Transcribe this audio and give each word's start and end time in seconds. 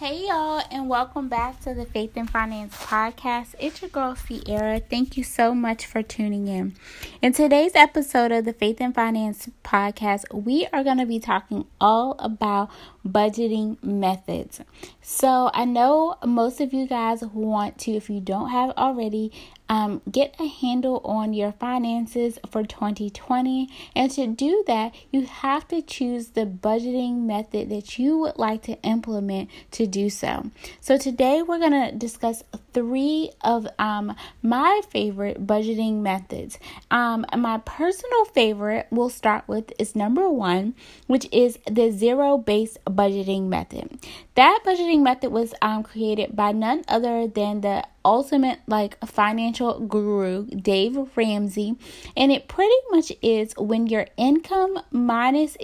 Hey 0.00 0.26
y'all, 0.26 0.60
and 0.72 0.88
welcome 0.88 1.28
back 1.28 1.60
to 1.60 1.72
the 1.72 1.86
Faith 1.86 2.16
and 2.16 2.28
Finance 2.28 2.76
podcast. 2.76 3.54
It's 3.60 3.80
your 3.80 3.90
girl 3.90 4.16
Sierra. 4.16 4.80
Thank 4.80 5.16
you 5.16 5.22
so 5.22 5.54
much 5.54 5.86
for 5.86 6.02
tuning 6.02 6.48
in. 6.48 6.74
In 7.22 7.32
today's 7.32 7.76
episode 7.76 8.32
of 8.32 8.44
the 8.44 8.52
Faith 8.52 8.80
and 8.80 8.92
Finance 8.92 9.48
podcast, 9.62 10.24
we 10.34 10.66
are 10.72 10.82
going 10.82 10.98
to 10.98 11.06
be 11.06 11.20
talking 11.20 11.66
all 11.80 12.16
about 12.18 12.70
budgeting 13.06 13.82
methods. 13.82 14.60
So, 15.02 15.50
I 15.52 15.64
know 15.64 16.16
most 16.24 16.60
of 16.60 16.72
you 16.72 16.86
guys 16.86 17.22
want 17.22 17.78
to, 17.80 17.92
if 17.92 18.08
you 18.08 18.20
don't 18.20 18.50
have 18.50 18.70
already, 18.76 19.32
um, 19.68 20.02
get 20.10 20.34
a 20.38 20.46
handle 20.46 21.00
on 21.04 21.32
your 21.32 21.52
finances 21.52 22.38
for 22.50 22.64
2020. 22.64 23.68
And 23.96 24.10
to 24.12 24.26
do 24.26 24.62
that, 24.66 24.94
you 25.10 25.22
have 25.26 25.66
to 25.68 25.80
choose 25.80 26.28
the 26.28 26.44
budgeting 26.44 27.22
method 27.22 27.70
that 27.70 27.98
you 27.98 28.18
would 28.18 28.36
like 28.36 28.62
to 28.64 28.80
implement 28.82 29.50
to 29.72 29.86
do 29.86 30.10
so. 30.10 30.50
So, 30.80 30.96
today 30.98 31.42
we're 31.42 31.58
going 31.58 31.90
to 31.90 31.96
discuss 31.96 32.42
three 32.72 33.30
of 33.42 33.66
um, 33.78 34.14
my 34.42 34.80
favorite 34.90 35.46
budgeting 35.46 36.00
methods. 36.00 36.58
Um, 36.90 37.24
my 37.36 37.58
personal 37.58 38.24
favorite 38.26 38.86
we'll 38.90 39.10
start 39.10 39.44
with 39.46 39.72
is 39.78 39.94
number 39.94 40.28
one, 40.28 40.74
which 41.06 41.26
is 41.32 41.58
the 41.70 41.90
zero 41.90 42.38
based 42.38 42.78
budgeting 42.94 43.48
method. 43.48 43.98
That 44.34 44.60
budgeting 44.64 45.02
method 45.02 45.30
was 45.30 45.54
um, 45.62 45.82
created 45.82 46.34
by 46.34 46.52
none 46.52 46.84
other 46.88 47.26
than 47.26 47.60
the 47.60 47.84
ultimate 48.04 48.60
like 48.66 48.98
financial 49.06 49.80
guru 49.80 50.46
Dave 50.46 50.98
Ramsey 51.16 51.74
and 52.16 52.30
it 52.30 52.48
pretty 52.48 52.74
much 52.90 53.10
is 53.22 53.54
when 53.56 53.86
your 53.86 54.06
income 54.18 54.78
minus 54.90 55.56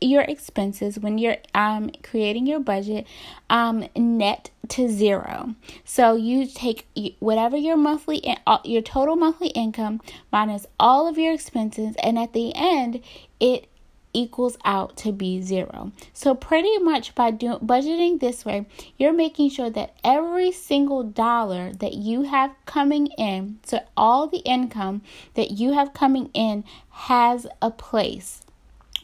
your 0.00 0.22
expenses 0.22 0.98
when 0.98 1.18
you're 1.18 1.36
um 1.54 1.90
creating 2.02 2.46
your 2.46 2.60
budget 2.60 3.06
um 3.50 3.86
net 3.96 4.50
to 4.68 4.88
zero. 4.88 5.54
So 5.84 6.14
you 6.14 6.46
take 6.46 6.86
whatever 7.18 7.56
your 7.56 7.76
monthly 7.76 8.36
uh, 8.46 8.58
your 8.64 8.82
total 8.82 9.16
monthly 9.16 9.48
income 9.48 10.00
minus 10.32 10.66
all 10.78 11.08
of 11.08 11.18
your 11.18 11.34
expenses 11.34 11.96
and 12.02 12.18
at 12.18 12.32
the 12.32 12.54
end 12.54 13.00
it 13.40 13.66
equals 14.12 14.56
out 14.64 14.96
to 14.98 15.12
be 15.12 15.40
zero. 15.40 15.92
So 16.12 16.34
pretty 16.34 16.78
much 16.78 17.14
by 17.14 17.30
doing 17.30 17.58
budgeting 17.58 18.20
this 18.20 18.44
way, 18.44 18.66
you're 18.98 19.12
making 19.12 19.50
sure 19.50 19.70
that 19.70 19.96
every 20.04 20.52
single 20.52 21.02
dollar 21.02 21.72
that 21.74 21.94
you 21.94 22.22
have 22.22 22.54
coming 22.66 23.06
in, 23.18 23.58
so 23.64 23.80
all 23.96 24.26
the 24.26 24.38
income 24.38 25.02
that 25.34 25.52
you 25.52 25.72
have 25.72 25.94
coming 25.94 26.30
in 26.34 26.64
has 26.90 27.46
a 27.62 27.70
place 27.70 28.42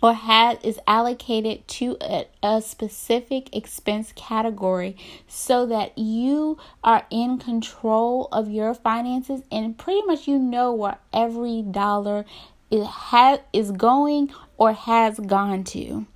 or 0.03 0.13
has 0.13 0.59
is 0.63 0.79
allocated 0.87 1.67
to 1.67 1.97
a, 2.01 2.27
a, 2.43 2.61
specific 2.61 3.55
expense 3.57 4.13
category 4.15 4.97
so 5.27 5.67
that 5.67 5.97
you 5.97 6.59
are 6.85 7.07
in 7.11 7.39
control 7.39 8.29
of 8.33 8.51
your 8.51 8.75
finances 8.75 9.43
and 9.51 9.79
pretty 9.79 10.03
much 10.03 10.29
you 10.29 10.39
know 10.39 10.73
where 10.73 10.99
every 11.13 11.63
dollar 11.63 12.25
it 12.71 12.85
has 12.85 13.39
is 13.53 13.71
going 13.71 14.31
or 14.59 14.73
has 14.73 15.19
gone 15.19 15.65
to. 15.65 16.07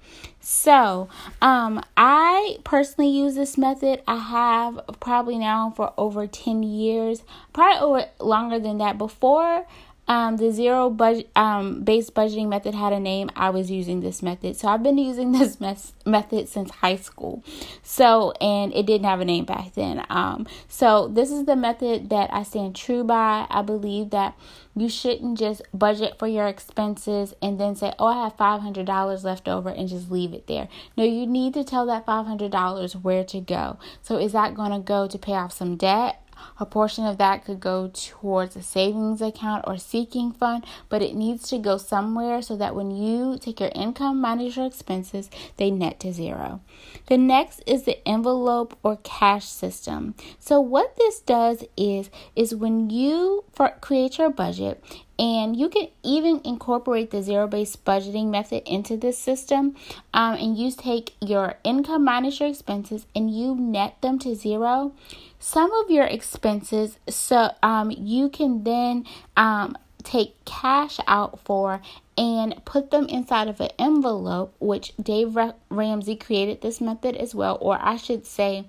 So, 0.40 1.08
um, 1.42 1.82
I 1.96 2.58
personally 2.64 3.10
use 3.10 3.34
this 3.34 3.58
method. 3.58 4.02
I 4.06 4.16
have 4.16 4.80
probably 4.98 5.38
now 5.38 5.72
for 5.76 5.92
over 5.98 6.26
10 6.26 6.62
years, 6.62 7.22
probably 7.52 7.80
over 7.80 8.06
longer 8.18 8.58
than 8.58 8.78
that. 8.78 8.98
Before 8.98 9.66
um, 10.10 10.38
the 10.38 10.50
zero 10.50 10.90
budget 10.90 11.30
um, 11.36 11.84
based 11.84 12.14
budgeting 12.14 12.48
method 12.48 12.74
had 12.74 12.92
a 12.92 12.98
name. 12.98 13.30
I 13.36 13.50
was 13.50 13.70
using 13.70 14.00
this 14.00 14.24
method, 14.24 14.56
so 14.56 14.66
I've 14.66 14.82
been 14.82 14.98
using 15.10 15.30
this 15.30 15.60
mes- 15.60 15.92
method 16.04 16.48
since 16.48 16.72
high 16.72 16.96
school. 16.96 17.44
So, 17.84 18.32
and 18.40 18.74
it 18.74 18.86
didn't 18.86 19.04
have 19.06 19.20
a 19.20 19.24
name 19.24 19.44
back 19.44 19.74
then. 19.74 20.04
Um, 20.10 20.48
so 20.66 21.06
this 21.06 21.30
is 21.30 21.44
the 21.44 21.54
method 21.54 22.10
that 22.10 22.28
I 22.34 22.42
stand 22.42 22.74
true 22.74 23.04
by. 23.04 23.46
I 23.48 23.62
believe 23.62 24.10
that 24.10 24.36
you 24.74 24.88
shouldn't 24.88 25.38
just 25.38 25.62
budget 25.72 26.18
for 26.18 26.26
your 26.26 26.48
expenses 26.48 27.32
and 27.40 27.60
then 27.60 27.76
say, 27.76 27.92
"Oh, 27.96 28.06
I 28.06 28.24
have 28.24 28.36
five 28.36 28.62
hundred 28.62 28.86
dollars 28.86 29.22
left 29.22 29.46
over," 29.46 29.68
and 29.68 29.88
just 29.88 30.10
leave 30.10 30.32
it 30.32 30.48
there. 30.48 30.66
No, 30.96 31.04
you 31.04 31.24
need 31.24 31.54
to 31.54 31.62
tell 31.62 31.86
that 31.86 32.04
five 32.04 32.26
hundred 32.26 32.50
dollars 32.50 32.96
where 32.96 33.22
to 33.22 33.40
go. 33.40 33.78
So, 34.02 34.16
is 34.16 34.32
that 34.32 34.56
going 34.56 34.72
to 34.72 34.80
go 34.80 35.06
to 35.06 35.18
pay 35.18 35.34
off 35.34 35.52
some 35.52 35.76
debt? 35.76 36.20
A 36.58 36.66
portion 36.66 37.06
of 37.06 37.18
that 37.18 37.44
could 37.44 37.60
go 37.60 37.88
towards 37.88 38.56
a 38.56 38.62
savings 38.62 39.20
account 39.20 39.64
or 39.66 39.76
sinking 39.76 40.32
fund, 40.32 40.64
but 40.88 41.02
it 41.02 41.14
needs 41.14 41.48
to 41.48 41.58
go 41.58 41.76
somewhere 41.76 42.42
so 42.42 42.56
that 42.56 42.74
when 42.74 42.90
you 42.90 43.38
take 43.38 43.60
your 43.60 43.72
income 43.74 44.20
minus 44.20 44.56
your 44.56 44.66
expenses, 44.66 45.30
they 45.56 45.70
net 45.70 46.00
to 46.00 46.12
zero. 46.12 46.60
The 47.06 47.18
next 47.18 47.62
is 47.66 47.84
the 47.84 48.06
envelope 48.08 48.78
or 48.82 48.98
cash 49.02 49.46
system. 49.46 50.14
So 50.38 50.60
what 50.60 50.96
this 50.96 51.20
does 51.20 51.64
is 51.76 52.10
is 52.36 52.54
when 52.54 52.90
you 52.90 53.44
create 53.80 54.18
your 54.18 54.30
budget 54.30 54.82
and 55.20 55.54
you 55.54 55.68
can 55.68 55.88
even 56.02 56.40
incorporate 56.44 57.10
the 57.10 57.22
zero 57.22 57.46
based 57.46 57.84
budgeting 57.84 58.30
method 58.30 58.62
into 58.64 58.96
this 58.96 59.18
system 59.18 59.76
um, 60.14 60.34
and 60.34 60.56
you 60.56 60.72
take 60.72 61.14
your 61.20 61.56
income 61.62 62.04
minus 62.04 62.40
your 62.40 62.48
expenses 62.48 63.06
and 63.14 63.30
you 63.30 63.54
net 63.54 64.00
them 64.00 64.18
to 64.18 64.34
zero. 64.34 64.92
Some 65.38 65.72
of 65.72 65.90
your 65.90 66.06
expenses 66.06 66.98
so 67.06 67.50
um, 67.62 67.90
you 67.90 68.30
can 68.30 68.64
then 68.64 69.04
um, 69.36 69.76
take 70.02 70.42
cash 70.46 70.98
out 71.06 71.38
for 71.40 71.82
and 72.16 72.64
put 72.64 72.90
them 72.90 73.04
inside 73.06 73.48
of 73.48 73.60
an 73.60 73.68
envelope 73.78 74.54
which 74.58 74.94
dave 75.02 75.36
ramsey 75.68 76.16
created 76.16 76.62
this 76.62 76.80
method 76.80 77.14
as 77.16 77.34
well 77.34 77.58
or 77.60 77.78
i 77.82 77.96
should 77.96 78.26
say 78.26 78.64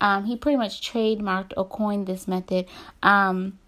um, 0.00 0.24
he 0.24 0.36
pretty 0.36 0.56
much 0.56 0.80
trademarked 0.80 1.52
or 1.56 1.64
coined 1.66 2.06
this 2.06 2.28
method. 2.28 2.66
Um, 3.02 3.58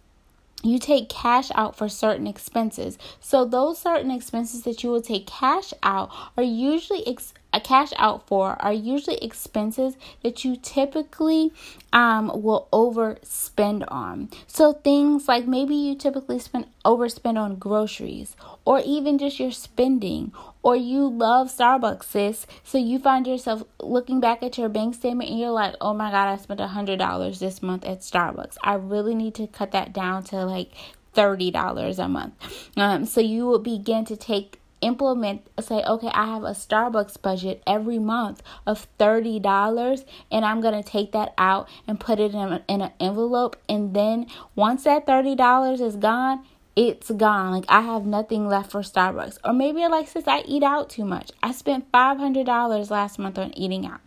you 0.62 0.78
take 0.78 1.08
cash 1.08 1.50
out 1.54 1.76
for 1.76 1.88
certain 1.88 2.26
expenses. 2.26 2.98
So 3.20 3.44
those 3.44 3.78
certain 3.78 4.10
expenses 4.10 4.62
that 4.62 4.82
you 4.82 4.90
will 4.90 5.02
take 5.02 5.26
cash 5.26 5.72
out 5.82 6.10
are 6.36 6.42
usually 6.42 7.06
ex- 7.06 7.34
a 7.58 7.60
cash 7.60 7.92
out 7.96 8.26
for 8.28 8.56
are 8.62 8.72
usually 8.72 9.16
expenses 9.18 9.96
that 10.22 10.44
you 10.44 10.56
typically 10.56 11.52
um, 11.92 12.30
will 12.42 12.68
overspend 12.72 13.84
on. 13.88 14.30
So 14.46 14.72
things 14.72 15.26
like 15.26 15.46
maybe 15.46 15.74
you 15.74 15.96
typically 15.96 16.38
spend 16.38 16.66
overspend 16.84 17.36
on 17.36 17.56
groceries 17.56 18.36
or 18.64 18.80
even 18.84 19.18
just 19.18 19.40
your 19.40 19.50
spending 19.50 20.32
or 20.62 20.76
you 20.76 21.08
love 21.08 21.48
Starbucks, 21.48 22.04
sis. 22.04 22.46
So 22.62 22.78
you 22.78 22.98
find 22.98 23.26
yourself 23.26 23.64
looking 23.82 24.20
back 24.20 24.42
at 24.42 24.56
your 24.56 24.68
bank 24.68 24.94
statement 24.94 25.30
and 25.30 25.38
you're 25.38 25.50
like, 25.50 25.74
oh 25.80 25.94
my 25.94 26.10
God, 26.10 26.28
I 26.28 26.36
spent 26.36 26.60
a 26.60 26.68
$100 26.68 27.38
this 27.40 27.60
month 27.60 27.84
at 27.84 28.00
Starbucks. 28.00 28.56
I 28.62 28.74
really 28.74 29.16
need 29.16 29.34
to 29.34 29.48
cut 29.48 29.72
that 29.72 29.92
down 29.92 30.22
to 30.24 30.44
like 30.44 30.70
$30 31.14 31.98
a 31.98 32.08
month. 32.08 32.34
Um, 32.76 33.04
so 33.04 33.20
you 33.20 33.46
will 33.46 33.58
begin 33.58 34.04
to 34.04 34.16
take 34.16 34.60
implement 34.80 35.46
say 35.60 35.82
okay 35.84 36.10
i 36.14 36.26
have 36.26 36.42
a 36.42 36.50
starbucks 36.50 37.20
budget 37.20 37.62
every 37.66 37.98
month 37.98 38.42
of 38.66 38.86
$30 38.98 40.04
and 40.30 40.44
i'm 40.44 40.60
going 40.60 40.82
to 40.82 40.88
take 40.88 41.12
that 41.12 41.34
out 41.38 41.68
and 41.86 42.00
put 42.00 42.20
it 42.20 42.34
in, 42.34 42.62
in 42.68 42.80
an 42.80 42.92
envelope 43.00 43.56
and 43.68 43.94
then 43.94 44.26
once 44.54 44.84
that 44.84 45.06
$30 45.06 45.80
is 45.80 45.96
gone 45.96 46.44
it's 46.78 47.10
gone. 47.10 47.50
Like 47.50 47.64
I 47.68 47.80
have 47.80 48.06
nothing 48.06 48.46
left 48.46 48.70
for 48.70 48.82
Starbucks. 48.82 49.38
Or 49.44 49.52
maybe 49.52 49.80
like 49.88 50.06
since 50.06 50.28
I 50.28 50.42
eat 50.46 50.62
out 50.62 50.88
too 50.88 51.04
much. 51.04 51.32
I 51.42 51.50
spent 51.50 51.90
$500 51.90 52.90
last 52.90 53.18
month 53.18 53.36
on 53.36 53.52
eating 53.58 53.84
out. 53.84 53.98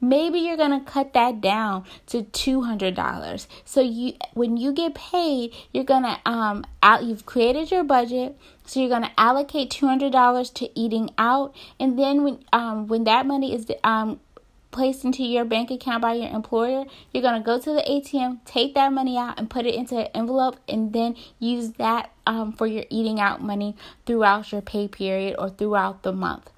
Maybe 0.00 0.40
you're 0.40 0.56
going 0.56 0.76
to 0.76 0.84
cut 0.84 1.12
that 1.12 1.40
down 1.40 1.84
to 2.08 2.24
$200. 2.24 3.46
So 3.64 3.80
you 3.80 4.14
when 4.34 4.56
you 4.56 4.72
get 4.72 4.96
paid, 4.96 5.54
you're 5.72 5.84
going 5.84 6.02
to 6.02 6.18
um 6.26 6.66
out 6.82 7.04
you've 7.04 7.26
created 7.26 7.70
your 7.70 7.84
budget. 7.84 8.36
So 8.66 8.80
you're 8.80 8.88
going 8.88 9.02
to 9.02 9.20
allocate 9.20 9.70
$200 9.70 10.52
to 10.54 10.78
eating 10.78 11.10
out 11.16 11.54
and 11.80 11.98
then 11.98 12.24
when 12.24 12.44
um 12.52 12.86
when 12.88 13.04
that 13.04 13.26
money 13.26 13.54
is 13.54 13.66
um 13.84 14.20
placed 14.76 15.06
into 15.06 15.24
your 15.24 15.44
bank 15.44 15.70
account 15.70 16.02
by 16.02 16.12
your 16.12 16.28
employer, 16.28 16.84
you're 17.10 17.22
going 17.22 17.40
to 17.40 17.44
go 17.44 17.58
to 17.58 17.72
the 17.72 17.80
ATM, 17.80 18.38
take 18.44 18.74
that 18.74 18.92
money 18.92 19.16
out, 19.16 19.38
and 19.38 19.48
put 19.48 19.64
it 19.64 19.74
into 19.74 19.96
an 19.96 20.08
envelope, 20.14 20.56
and 20.68 20.92
then 20.92 21.16
use 21.38 21.70
that 21.72 22.12
um, 22.26 22.52
for 22.52 22.66
your 22.66 22.84
eating 22.90 23.18
out 23.18 23.42
money 23.42 23.74
throughout 24.04 24.52
your 24.52 24.60
pay 24.60 24.86
period 24.86 25.34
or 25.38 25.48
throughout 25.48 26.02
the 26.02 26.12
month. 26.12 26.50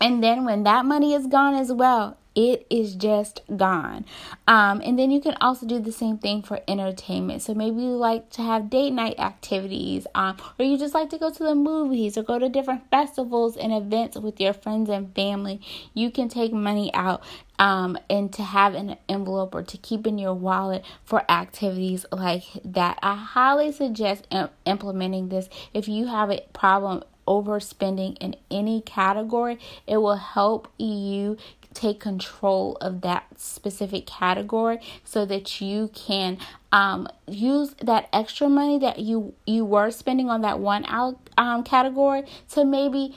And 0.00 0.22
then 0.22 0.44
when 0.44 0.64
that 0.64 0.84
money 0.84 1.14
is 1.14 1.28
gone 1.28 1.54
as 1.54 1.72
well, 1.72 2.16
it 2.38 2.64
is 2.70 2.94
just 2.94 3.40
gone. 3.56 4.04
Um, 4.46 4.80
and 4.84 4.96
then 4.96 5.10
you 5.10 5.20
can 5.20 5.34
also 5.40 5.66
do 5.66 5.80
the 5.80 5.90
same 5.90 6.18
thing 6.18 6.40
for 6.40 6.60
entertainment. 6.68 7.42
So 7.42 7.52
maybe 7.52 7.82
you 7.82 7.96
like 7.96 8.30
to 8.30 8.42
have 8.42 8.70
date 8.70 8.92
night 8.92 9.18
activities, 9.18 10.06
um, 10.14 10.36
or 10.56 10.64
you 10.64 10.78
just 10.78 10.94
like 10.94 11.10
to 11.10 11.18
go 11.18 11.30
to 11.30 11.42
the 11.42 11.56
movies 11.56 12.16
or 12.16 12.22
go 12.22 12.38
to 12.38 12.48
different 12.48 12.88
festivals 12.92 13.56
and 13.56 13.72
events 13.72 14.16
with 14.16 14.40
your 14.40 14.52
friends 14.52 14.88
and 14.88 15.12
family. 15.16 15.60
You 15.94 16.12
can 16.12 16.28
take 16.28 16.52
money 16.52 16.94
out 16.94 17.24
um, 17.58 17.98
and 18.08 18.32
to 18.34 18.44
have 18.44 18.74
an 18.74 18.96
envelope 19.08 19.52
or 19.52 19.64
to 19.64 19.76
keep 19.76 20.06
in 20.06 20.16
your 20.16 20.34
wallet 20.34 20.84
for 21.02 21.28
activities 21.28 22.06
like 22.12 22.44
that. 22.64 23.00
I 23.02 23.16
highly 23.16 23.72
suggest 23.72 24.32
implementing 24.64 25.28
this 25.28 25.48
if 25.74 25.88
you 25.88 26.06
have 26.06 26.30
a 26.30 26.44
problem 26.52 27.02
overspending 27.28 28.16
in 28.18 28.34
any 28.50 28.80
category. 28.80 29.58
It 29.86 29.98
will 29.98 30.16
help 30.16 30.72
you 30.78 31.36
take 31.74 32.00
control 32.00 32.76
of 32.80 33.02
that 33.02 33.26
specific 33.36 34.06
category 34.06 34.78
so 35.04 35.24
that 35.26 35.60
you 35.60 35.90
can 35.94 36.38
um, 36.72 37.08
use 37.26 37.74
that 37.82 38.08
extra 38.12 38.48
money 38.48 38.78
that 38.78 38.98
you 38.98 39.34
you 39.46 39.64
were 39.64 39.90
spending 39.90 40.28
on 40.28 40.42
that 40.42 40.58
one 40.58 40.84
out 40.86 41.18
um, 41.36 41.62
category 41.62 42.24
to 42.50 42.64
maybe 42.64 43.14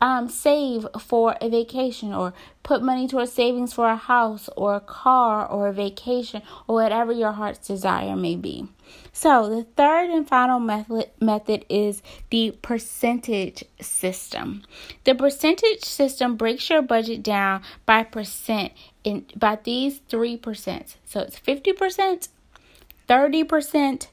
um, 0.00 0.28
save 0.28 0.86
for 0.98 1.36
a 1.40 1.48
vacation 1.48 2.12
or 2.12 2.32
put 2.62 2.82
money 2.82 3.06
towards 3.06 3.32
savings 3.32 3.72
for 3.72 3.88
a 3.88 3.96
house 3.96 4.48
or 4.56 4.74
a 4.74 4.80
car 4.80 5.46
or 5.46 5.68
a 5.68 5.72
vacation 5.72 6.42
or 6.66 6.76
whatever 6.76 7.12
your 7.12 7.32
heart's 7.32 7.66
desire 7.66 8.16
may 8.16 8.36
be. 8.36 8.68
So, 9.12 9.48
the 9.48 9.64
third 9.64 10.10
and 10.10 10.28
final 10.28 10.60
method, 10.60 11.10
method 11.20 11.64
is 11.68 12.02
the 12.30 12.52
percentage 12.62 13.64
system. 13.80 14.62
The 15.04 15.14
percentage 15.14 15.84
system 15.84 16.36
breaks 16.36 16.68
your 16.70 16.82
budget 16.82 17.22
down 17.22 17.62
by 17.84 18.04
percent 18.04 18.72
in 19.04 19.26
by 19.34 19.58
these 19.62 19.98
three 20.08 20.36
percent. 20.36 20.96
So, 21.04 21.20
it's 21.20 21.38
50%, 21.38 22.28
30%, 23.08 24.06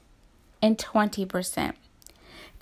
and 0.62 0.78
20%. 0.78 1.74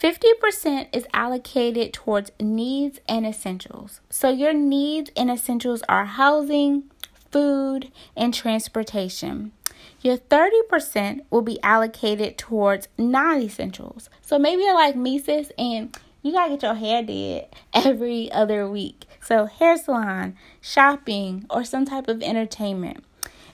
50% 0.02 0.88
is 0.92 1.06
allocated 1.12 1.92
towards 1.92 2.32
needs 2.40 2.98
and 3.08 3.24
essentials. 3.24 4.00
So, 4.10 4.30
your 4.30 4.52
needs 4.52 5.12
and 5.16 5.30
essentials 5.30 5.82
are 5.88 6.06
housing, 6.06 6.90
food, 7.30 7.92
and 8.16 8.34
transportation. 8.34 9.52
Your 10.00 10.16
30% 10.16 11.20
will 11.30 11.42
be 11.42 11.62
allocated 11.62 12.36
towards 12.36 12.88
non 12.98 13.42
essentials. 13.42 14.10
So, 14.22 14.40
maybe 14.40 14.62
you're 14.62 14.74
like 14.74 14.96
me, 14.96 15.20
sis, 15.20 15.52
and 15.56 15.96
you 16.20 16.32
gotta 16.32 16.50
get 16.50 16.62
your 16.62 16.74
hair 16.74 17.04
did 17.04 17.46
every 17.72 18.30
other 18.32 18.68
week. 18.68 19.04
So, 19.20 19.46
hair 19.46 19.76
salon, 19.76 20.36
shopping, 20.60 21.46
or 21.48 21.62
some 21.62 21.84
type 21.84 22.08
of 22.08 22.22
entertainment. 22.24 23.04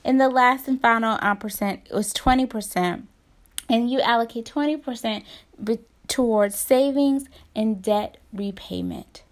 And 0.03 0.19
the 0.19 0.31
last 0.31 0.67
and 0.67 0.81
final 0.81 1.19
um, 1.21 1.37
percent 1.37 1.89
was 1.93 2.15
20%. 2.15 3.03
And 3.69 3.91
you 3.91 4.01
allocate 4.01 4.47
20% 4.47 5.25
towards 6.09 6.57
savings 6.57 7.27
and 7.55 7.83
debt 7.83 8.17
repayment. 8.33 9.23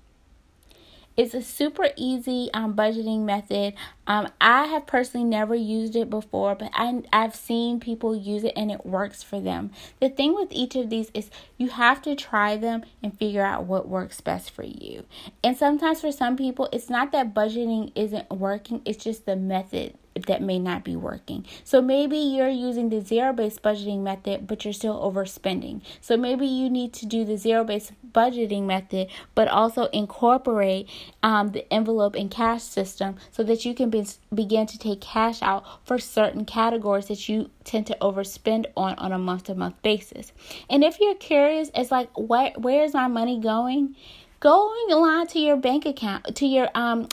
It's 1.17 1.33
a 1.33 1.41
super 1.41 1.89
easy 1.97 2.51
um, 2.53 2.75
budgeting 2.77 3.21
method. 3.21 3.73
Um, 4.07 4.29
I 4.39 4.67
have 4.67 4.87
personally 4.87 5.25
never 5.25 5.55
used 5.55 5.97
it 5.97 6.11
before, 6.11 6.55
but 6.55 6.71
I, 6.75 7.03
I've 7.11 7.35
seen 7.35 7.81
people 7.81 8.15
use 8.15 8.45
it 8.45 8.53
and 8.55 8.71
it 8.71 8.85
works 8.85 9.23
for 9.23 9.41
them. 9.41 9.71
The 9.99 10.11
thing 10.11 10.35
with 10.35 10.53
each 10.53 10.77
of 10.77 10.91
these 10.91 11.11
is 11.15 11.31
you 11.57 11.71
have 11.71 12.03
to 12.03 12.15
try 12.15 12.59
them 12.59 12.85
and 13.03 13.19
figure 13.19 13.43
out 13.43 13.65
what 13.65 13.89
works 13.89 14.21
best 14.21 14.51
for 14.51 14.65
you. 14.65 15.07
And 15.43 15.57
sometimes 15.57 16.03
for 16.03 16.13
some 16.13 16.37
people, 16.37 16.69
it's 16.71 16.91
not 16.91 17.13
that 17.13 17.33
budgeting 17.33 17.93
isn't 17.95 18.29
working, 18.31 18.83
it's 18.85 19.03
just 19.03 19.25
the 19.25 19.37
method 19.37 19.97
that 20.25 20.43
may 20.43 20.59
not 20.59 20.85
be 20.85 20.97
working. 20.97 21.47
So 21.65 21.81
maybe 21.81 22.17
you're 22.17 22.49
using 22.49 22.89
the 22.89 23.01
zero 23.01 23.33
based 23.33 23.63
budgeting 23.63 24.01
method, 24.01 24.47
but 24.47 24.65
you're 24.65 24.73
still 24.73 24.99
overspending. 25.01 25.83
So 26.01 26.17
maybe 26.17 26.47
you 26.47 26.71
need 26.71 26.93
to 26.95 27.07
do 27.07 27.25
the 27.25 27.37
zero 27.37 27.65
based 27.65 27.93
budgeting 28.13 28.65
method, 28.65 29.09
but 29.35 29.49
also 29.49 29.85
incorporate 29.87 30.89
um, 31.23 31.49
the 31.49 31.71
envelope 31.73 32.15
and 32.15 32.31
cash 32.31 32.63
system 32.63 33.17
so 33.31 33.43
that 33.45 33.65
you 33.65 33.75
can 33.75 33.91
be, 33.91 34.07
begin 34.35 34.67
to 34.67 34.79
take 34.79 35.01
cash 35.01 35.43
out 35.43 35.65
for 35.85 35.99
certain 35.99 36.45
categories 36.45 37.07
that 37.07 37.29
you 37.29 37.51
tend 37.65 37.87
to 37.87 37.97
overspend 38.01 38.67
on 38.77 38.95
on 38.99 39.13
a 39.13 39.19
month 39.19 39.45
to 39.45 39.55
month 39.55 39.81
basis. 39.83 40.33
And 40.71 40.83
if 40.83 40.99
you're 41.01 41.15
curious, 41.15 41.71
it's 41.75 41.91
like, 41.91 42.11
what, 42.17 42.61
where 42.61 42.85
is 42.85 42.95
my 42.95 43.09
money 43.09 43.39
going? 43.41 43.97
Go 44.39 44.53
online 44.53 45.27
to 45.29 45.39
your 45.39 45.57
bank 45.57 45.87
account, 45.87 46.37
to 46.37 46.47
your 46.47 46.69
um, 46.75 47.09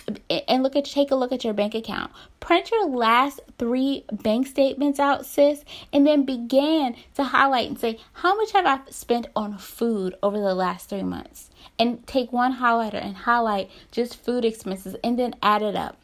and 0.48 0.62
look 0.62 0.76
at 0.76 0.84
take 0.84 1.10
a 1.10 1.16
look 1.16 1.32
at 1.32 1.46
your 1.46 1.54
bank 1.54 1.74
account. 1.74 2.12
Print 2.42 2.70
your 2.70 2.90
last 2.90 3.40
three 3.58 4.04
bank 4.12 4.46
statements 4.46 5.00
out, 5.00 5.26
sis, 5.26 5.64
and 5.94 6.06
then 6.06 6.26
begin 6.26 6.98
to 7.16 7.24
highlight 7.24 7.70
and 7.70 7.80
say 7.80 7.98
how 8.12 8.36
much 8.36 8.52
have 8.52 8.66
I 8.66 8.80
spent 8.92 9.28
on 9.38 9.58
food 9.58 10.16
over 10.22 10.38
the 10.38 10.54
last 10.54 10.90
three 10.90 11.04
months, 11.04 11.50
and 11.80 12.06
take 12.06 12.34
one 12.34 12.58
highlighter 12.58 13.02
and 13.02 13.16
highlight 13.16 13.72
just 13.90 14.22
food 14.22 14.44
expenses, 14.44 14.98
and 15.02 15.18
then 15.18 15.34
add 15.42 15.62
it 15.62 15.78
up, 15.78 15.98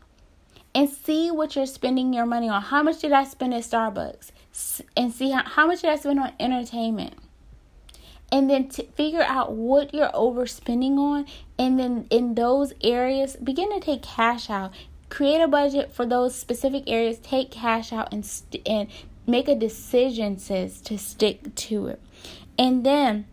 and 0.74 0.90
see 0.90 1.32
what 1.32 1.54
you're 1.54 1.66
spending 1.66 2.14
your 2.14 2.26
money 2.26 2.48
on. 2.48 2.62
How 2.62 2.82
much 2.82 3.02
did 3.02 3.12
I 3.12 3.26
spend 3.26 3.54
at 3.54 3.64
Starbucks, 3.64 4.32
and 4.96 5.14
see 5.14 5.32
how, 5.32 5.44
how 5.44 5.68
much 5.68 5.82
did 5.82 5.90
I 5.90 5.98
spend 5.98 6.22
on 6.22 6.32
entertainment 6.40 7.16
and 8.32 8.50
then 8.50 8.70
to 8.70 8.84
figure 8.84 9.24
out 9.24 9.54
what 9.54 9.94
you're 9.94 10.12
overspending 10.12 10.98
on 10.98 11.26
and 11.58 11.80
then 11.80 12.08
in 12.10 12.36
those 12.36 12.74
areas 12.82 13.36
begin 13.38 13.72
to 13.72 13.80
take 13.80 14.04
cash 14.04 14.50
out. 14.50 14.74
Create 15.10 15.42
a 15.42 15.48
budget 15.48 15.92
for 15.92 16.06
those 16.06 16.36
specific 16.36 16.84
areas. 16.88 17.18
Take 17.18 17.50
cash 17.50 17.92
out 17.92 18.14
and 18.14 18.26
st- 18.26 18.68
and 18.68 18.88
make 19.26 19.48
a 19.48 19.56
decision 19.56 20.38
says 20.38 20.82
to 20.82 20.98
stick 20.98 21.56
to 21.56 21.88
it. 21.88 22.02
And 22.58 22.86
then 22.86 23.26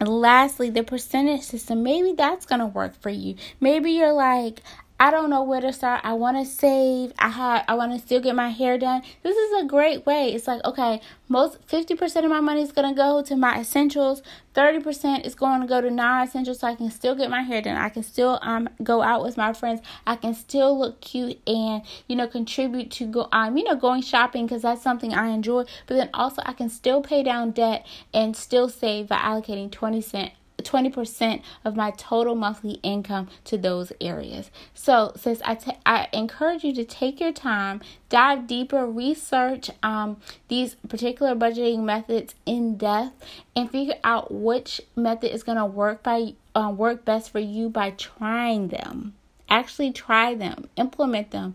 lastly 0.00 0.70
the 0.70 0.82
percentage 0.82 1.42
system. 1.42 1.82
Maybe 1.82 2.12
that's 2.12 2.46
to 2.60 2.66
work 2.66 3.00
for 3.00 3.10
you. 3.10 3.36
Maybe 3.60 3.92
you're 3.92 4.12
like 4.12 4.62
I 5.02 5.10
don't 5.10 5.30
know 5.30 5.42
where 5.42 5.60
to 5.60 5.72
start. 5.72 6.02
I 6.04 6.12
want 6.12 6.36
to 6.36 6.44
save. 6.44 7.12
I 7.18 7.28
have 7.30 7.64
I 7.66 7.74
want 7.74 7.92
to 7.92 7.98
still 7.98 8.20
get 8.20 8.36
my 8.36 8.50
hair 8.50 8.78
done. 8.78 9.02
This 9.24 9.36
is 9.36 9.60
a 9.60 9.66
great 9.66 10.06
way. 10.06 10.32
It's 10.32 10.46
like, 10.46 10.64
okay, 10.64 11.00
most 11.28 11.58
50% 11.66 12.22
of 12.22 12.30
my 12.30 12.38
money 12.38 12.62
is 12.62 12.70
to 12.70 12.92
go 12.94 13.20
to 13.20 13.34
my 13.34 13.58
essentials. 13.58 14.22
30% 14.54 15.26
is 15.26 15.34
going 15.34 15.60
to 15.60 15.66
go 15.66 15.80
to 15.80 15.90
non-essentials 15.90 16.60
so 16.60 16.68
I 16.68 16.76
can 16.76 16.88
still 16.92 17.16
get 17.16 17.30
my 17.30 17.42
hair 17.42 17.60
done. 17.60 17.76
I 17.76 17.88
can 17.88 18.04
still 18.04 18.38
um 18.42 18.68
go 18.80 19.02
out 19.02 19.24
with 19.24 19.36
my 19.36 19.52
friends. 19.52 19.80
I 20.06 20.14
can 20.14 20.34
still 20.34 20.78
look 20.78 21.00
cute 21.00 21.40
and, 21.48 21.82
you 22.06 22.14
know, 22.14 22.28
contribute 22.28 22.92
to 22.92 23.06
go 23.06 23.28
um 23.32 23.56
you 23.56 23.64
know, 23.64 23.74
going 23.74 24.02
shopping 24.02 24.46
cuz 24.46 24.62
that's 24.62 24.82
something 24.82 25.12
I 25.12 25.30
enjoy. 25.30 25.64
But 25.88 25.96
then 25.96 26.10
also 26.14 26.42
I 26.46 26.52
can 26.52 26.68
still 26.68 27.02
pay 27.02 27.24
down 27.24 27.50
debt 27.50 27.84
and 28.14 28.36
still 28.36 28.68
save 28.68 29.08
by 29.08 29.16
allocating 29.16 29.68
20 29.68 30.00
cent 30.00 30.32
20% 30.62 31.42
of 31.64 31.76
my 31.76 31.90
total 31.92 32.34
monthly 32.34 32.78
income 32.82 33.28
to 33.44 33.58
those 33.58 33.92
areas. 34.00 34.50
So, 34.74 35.12
since 35.16 35.40
I, 35.44 35.54
t- 35.56 35.76
I 35.84 36.08
encourage 36.12 36.64
you 36.64 36.74
to 36.74 36.84
take 36.84 37.20
your 37.20 37.32
time, 37.32 37.80
dive 38.08 38.46
deeper, 38.46 38.86
research 38.86 39.70
um, 39.82 40.18
these 40.48 40.76
particular 40.88 41.34
budgeting 41.34 41.82
methods 41.82 42.34
in 42.46 42.76
depth, 42.76 43.12
and 43.54 43.70
figure 43.70 43.98
out 44.04 44.32
which 44.32 44.80
method 44.96 45.32
is 45.34 45.42
going 45.42 45.58
to 45.58 45.66
work 45.66 46.02
by 46.02 46.34
uh, 46.54 46.72
work 46.76 47.04
best 47.04 47.30
for 47.30 47.38
you 47.38 47.68
by 47.68 47.90
trying 47.90 48.68
them. 48.68 49.14
Actually 49.48 49.92
try 49.92 50.34
them 50.34 50.68
implement 50.76 51.30
them. 51.30 51.54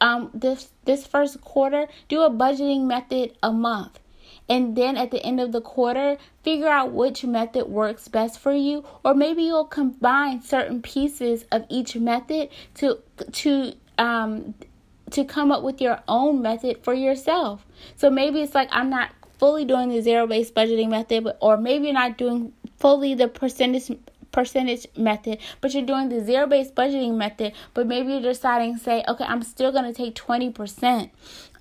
Um 0.00 0.30
this 0.34 0.72
this 0.84 1.06
first 1.06 1.40
quarter 1.42 1.86
do 2.08 2.22
a 2.22 2.30
budgeting 2.30 2.86
method 2.86 3.36
a 3.40 3.52
month 3.52 4.00
and 4.48 4.76
then 4.76 4.96
at 4.96 5.10
the 5.10 5.22
end 5.24 5.40
of 5.40 5.52
the 5.52 5.60
quarter, 5.60 6.18
figure 6.42 6.68
out 6.68 6.92
which 6.92 7.24
method 7.24 7.66
works 7.66 8.08
best 8.08 8.38
for 8.38 8.52
you, 8.52 8.84
or 9.04 9.14
maybe 9.14 9.42
you'll 9.42 9.64
combine 9.64 10.42
certain 10.42 10.82
pieces 10.82 11.44
of 11.50 11.64
each 11.68 11.96
method 11.96 12.48
to 12.74 13.00
to 13.32 13.72
um 13.98 14.54
to 15.10 15.24
come 15.24 15.52
up 15.52 15.62
with 15.62 15.80
your 15.80 16.00
own 16.08 16.42
method 16.42 16.78
for 16.82 16.94
yourself. 16.94 17.66
So 17.96 18.10
maybe 18.10 18.42
it's 18.42 18.54
like 18.54 18.68
I'm 18.72 18.90
not 18.90 19.10
fully 19.38 19.64
doing 19.64 19.88
the 19.88 20.00
zero 20.00 20.26
based 20.26 20.54
budgeting 20.54 20.88
method, 20.90 21.24
but 21.24 21.38
or 21.40 21.56
maybe 21.56 21.86
you're 21.86 21.94
not 21.94 22.18
doing 22.18 22.52
fully 22.78 23.14
the 23.14 23.28
percentage 23.28 23.90
percentage 24.32 24.86
method, 24.96 25.38
but 25.60 25.72
you're 25.72 25.84
doing 25.84 26.08
the 26.08 26.22
zero 26.22 26.46
based 26.46 26.74
budgeting 26.74 27.16
method, 27.16 27.52
but 27.74 27.86
maybe 27.86 28.12
you're 28.12 28.20
deciding 28.20 28.76
say, 28.76 29.02
okay, 29.08 29.24
I'm 29.24 29.42
still 29.42 29.72
going 29.72 29.84
to 29.84 29.94
take 29.94 30.14
20% 30.14 31.10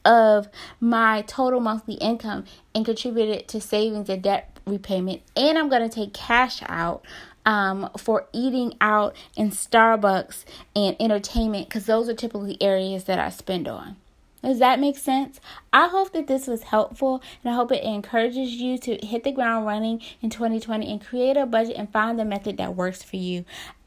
of 0.05 0.47
my 0.79 1.23
total 1.23 1.59
monthly 1.59 1.95
income 1.95 2.45
and 2.73 2.85
contribute 2.85 3.29
it 3.29 3.47
to 3.49 3.59
savings 3.59 4.07
and 4.09 4.21
debt 4.21 4.59
repayment. 4.65 5.21
And 5.35 5.57
I'm 5.57 5.69
going 5.69 5.87
to 5.87 5.93
take 5.93 6.13
cash 6.13 6.61
out 6.67 7.03
um, 7.45 7.89
for 7.97 8.27
eating 8.33 8.75
out 8.81 9.15
in 9.35 9.51
Starbucks 9.51 10.45
and 10.75 10.95
entertainment 10.99 11.67
because 11.67 11.85
those 11.85 12.07
are 12.09 12.13
typically 12.13 12.61
areas 12.61 13.05
that 13.05 13.19
I 13.19 13.29
spend 13.29 13.67
on. 13.67 13.97
Does 14.43 14.59
that 14.59 14.79
make 14.79 14.97
sense? 14.97 15.39
I 15.73 15.87
hope 15.87 16.13
that 16.13 16.27
this 16.27 16.45
was 16.45 16.63
helpful 16.63 17.23
and 17.43 17.51
I 17.51 17.55
hope 17.55 17.71
it 17.71 17.83
encourages 17.83 18.51
you 18.53 18.77
to 18.77 18.97
hit 18.97 19.23
the 19.23 19.31
ground 19.31 19.65
running 19.65 20.01
in 20.21 20.29
2020 20.29 20.91
and 20.91 21.03
create 21.03 21.35
a 21.35 21.47
budget 21.47 21.77
and 21.77 21.91
find 21.91 22.19
the 22.19 22.25
method 22.25 22.57
that 22.57 22.75
works 22.75 23.01
for 23.01 23.15
you. 23.15 23.43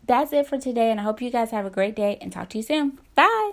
That's 0.08 0.32
it 0.32 0.46
for 0.46 0.58
today, 0.58 0.90
and 0.90 0.98
I 0.98 1.02
hope 1.02 1.20
you 1.20 1.30
guys 1.30 1.50
have 1.50 1.66
a 1.66 1.70
great 1.70 1.94
day 1.94 2.16
and 2.22 2.32
talk 2.32 2.48
to 2.50 2.58
you 2.58 2.64
soon. 2.64 2.98
Bye. 3.14 3.52